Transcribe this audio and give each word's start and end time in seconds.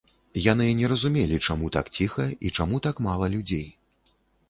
Яны 0.51 0.65
не 0.79 0.89
разумелі, 0.93 1.37
чаму 1.47 1.71
так 1.77 1.93
ціха 1.99 2.27
і 2.45 2.55
чаму 2.59 2.83
так 2.89 3.07
мала 3.11 3.25
людзей. 3.39 3.67